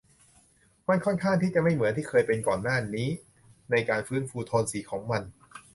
[0.87, 3.09] มันค่อนข้างที่จะไม่เหมือนที่เคยเป็นก่อนหน้านี้
[3.71, 5.23] ในการฟื้นฟูโทนสีของมัน